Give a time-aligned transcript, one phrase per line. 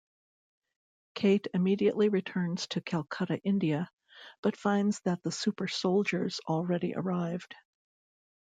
[1.13, 3.87] Cate immediately returns to Calcutta, India,
[4.41, 7.53] but finds that the Super-Soldiers already arrived.